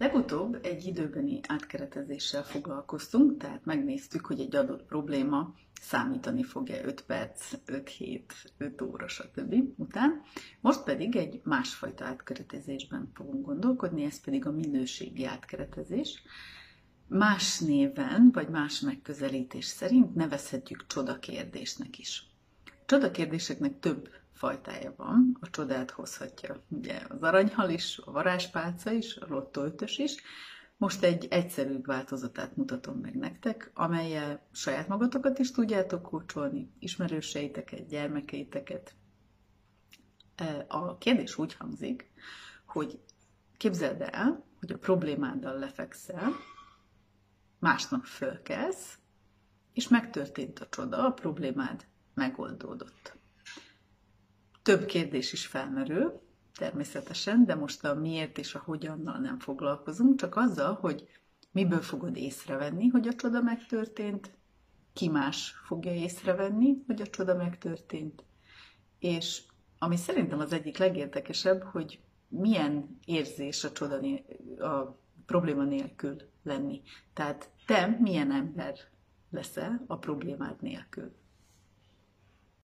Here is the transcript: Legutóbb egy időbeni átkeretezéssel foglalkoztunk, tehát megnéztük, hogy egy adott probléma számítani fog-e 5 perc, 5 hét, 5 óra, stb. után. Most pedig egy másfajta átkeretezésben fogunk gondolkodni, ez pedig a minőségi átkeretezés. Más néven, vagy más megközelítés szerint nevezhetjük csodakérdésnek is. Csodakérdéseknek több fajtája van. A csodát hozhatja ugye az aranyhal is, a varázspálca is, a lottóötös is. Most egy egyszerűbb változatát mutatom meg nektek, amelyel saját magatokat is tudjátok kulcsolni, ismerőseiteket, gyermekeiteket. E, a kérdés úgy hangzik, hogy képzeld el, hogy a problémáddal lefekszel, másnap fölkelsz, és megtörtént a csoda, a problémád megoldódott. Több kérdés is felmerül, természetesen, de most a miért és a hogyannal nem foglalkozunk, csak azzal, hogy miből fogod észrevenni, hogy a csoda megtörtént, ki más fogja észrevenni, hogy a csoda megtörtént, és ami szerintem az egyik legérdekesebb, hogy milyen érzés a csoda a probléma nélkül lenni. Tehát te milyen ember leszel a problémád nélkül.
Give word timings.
Legutóbb 0.00 0.58
egy 0.62 0.86
időbeni 0.86 1.40
átkeretezéssel 1.46 2.44
foglalkoztunk, 2.44 3.36
tehát 3.36 3.64
megnéztük, 3.64 4.26
hogy 4.26 4.40
egy 4.40 4.56
adott 4.56 4.82
probléma 4.82 5.54
számítani 5.80 6.42
fog-e 6.42 6.84
5 6.84 7.02
perc, 7.02 7.52
5 7.64 7.88
hét, 7.88 8.32
5 8.58 8.82
óra, 8.82 9.08
stb. 9.08 9.54
után. 9.76 10.20
Most 10.60 10.84
pedig 10.84 11.16
egy 11.16 11.40
másfajta 11.44 12.04
átkeretezésben 12.04 13.10
fogunk 13.14 13.46
gondolkodni, 13.46 14.04
ez 14.04 14.20
pedig 14.20 14.46
a 14.46 14.50
minőségi 14.50 15.24
átkeretezés. 15.24 16.22
Más 17.06 17.58
néven, 17.58 18.30
vagy 18.32 18.48
más 18.48 18.80
megközelítés 18.80 19.64
szerint 19.64 20.14
nevezhetjük 20.14 20.86
csodakérdésnek 20.86 21.98
is. 21.98 22.29
Csodakérdéseknek 22.90 23.78
több 23.78 24.08
fajtája 24.32 24.94
van. 24.96 25.36
A 25.40 25.50
csodát 25.50 25.90
hozhatja 25.90 26.62
ugye 26.68 27.00
az 27.08 27.22
aranyhal 27.22 27.70
is, 27.70 27.98
a 28.04 28.10
varázspálca 28.10 28.90
is, 28.90 29.16
a 29.16 29.26
lottóötös 29.28 29.98
is. 29.98 30.22
Most 30.76 31.02
egy 31.02 31.26
egyszerűbb 31.30 31.86
változatát 31.86 32.56
mutatom 32.56 32.96
meg 32.96 33.14
nektek, 33.14 33.70
amelyel 33.74 34.46
saját 34.52 34.88
magatokat 34.88 35.38
is 35.38 35.50
tudjátok 35.50 36.02
kulcsolni, 36.02 36.72
ismerőseiteket, 36.78 37.88
gyermekeiteket. 37.88 38.94
E, 40.34 40.64
a 40.68 40.98
kérdés 40.98 41.38
úgy 41.38 41.54
hangzik, 41.54 42.10
hogy 42.64 43.00
képzeld 43.56 44.00
el, 44.00 44.44
hogy 44.58 44.72
a 44.72 44.78
problémáddal 44.78 45.58
lefekszel, 45.58 46.32
másnap 47.58 48.04
fölkelsz, 48.04 48.98
és 49.72 49.88
megtörtént 49.88 50.58
a 50.58 50.68
csoda, 50.68 51.06
a 51.06 51.12
problémád 51.12 51.88
megoldódott. 52.14 53.16
Több 54.62 54.84
kérdés 54.84 55.32
is 55.32 55.46
felmerül, 55.46 56.20
természetesen, 56.54 57.44
de 57.44 57.54
most 57.54 57.84
a 57.84 57.94
miért 57.94 58.38
és 58.38 58.54
a 58.54 58.62
hogyannal 58.64 59.18
nem 59.18 59.38
foglalkozunk, 59.38 60.18
csak 60.18 60.36
azzal, 60.36 60.74
hogy 60.74 61.08
miből 61.52 61.80
fogod 61.82 62.16
észrevenni, 62.16 62.88
hogy 62.88 63.08
a 63.08 63.14
csoda 63.14 63.42
megtörtént, 63.42 64.30
ki 64.92 65.08
más 65.08 65.54
fogja 65.64 65.92
észrevenni, 65.92 66.82
hogy 66.86 67.00
a 67.00 67.06
csoda 67.06 67.34
megtörtént, 67.36 68.24
és 68.98 69.42
ami 69.78 69.96
szerintem 69.96 70.38
az 70.38 70.52
egyik 70.52 70.78
legérdekesebb, 70.78 71.62
hogy 71.62 72.00
milyen 72.28 72.98
érzés 73.04 73.64
a 73.64 73.72
csoda 73.72 74.00
a 74.58 74.98
probléma 75.26 75.64
nélkül 75.64 76.16
lenni. 76.42 76.82
Tehát 77.12 77.50
te 77.66 77.96
milyen 78.00 78.32
ember 78.32 78.74
leszel 79.30 79.84
a 79.86 79.96
problémád 79.98 80.62
nélkül. 80.62 81.12